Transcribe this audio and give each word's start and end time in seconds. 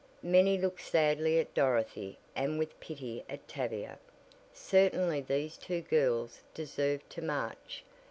Many 0.23 0.57
looked 0.57 0.81
sadly 0.81 1.37
at 1.39 1.53
Dorothy 1.53 2.17
and 2.35 2.57
with 2.57 2.79
pity 2.79 3.23
at 3.29 3.47
Tavia. 3.47 3.99
Certainly 4.51 5.21
these 5.27 5.57
two 5.59 5.81
girls 5.81 6.41
deserved 6.55 7.07
to 7.11 7.21
march. 7.21 7.83